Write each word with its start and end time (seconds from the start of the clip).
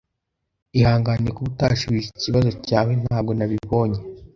Ihangane 0.77 1.29
kuba 1.35 1.47
utashubije 1.53 2.07
ikibazo 2.09 2.49
cyawe. 2.67 2.91
Ntabwo 3.01 3.31
nabibonye. 3.37 3.99